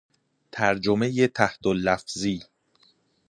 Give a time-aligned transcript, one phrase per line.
[0.51, 2.39] ترجمهٔ تحت الافظی